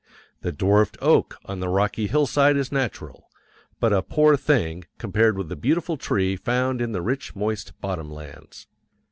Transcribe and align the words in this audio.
The 0.41 0.51
dwarfed 0.51 0.97
oak 0.99 1.37
on 1.45 1.59
the 1.59 1.69
rocky 1.69 2.07
hillside 2.07 2.57
is 2.57 2.71
natural, 2.71 3.29
but 3.79 3.93
a 3.93 4.01
poor 4.01 4.35
thing 4.35 4.85
compared 4.97 5.37
with 5.37 5.47
the 5.47 5.55
beautiful 5.55 5.95
tree 5.95 6.35
found 6.35 6.81
in 6.81 6.91
the 6.91 7.03
rich, 7.03 7.35
moist 7.35 7.79
bottom 7.81 8.09
lands. 8.11 8.65